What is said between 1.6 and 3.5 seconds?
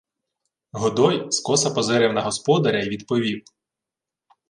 позирив на господаря й відповів: